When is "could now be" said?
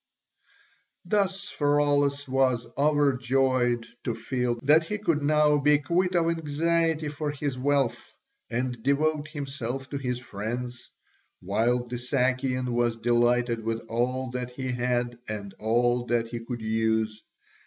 4.97-5.77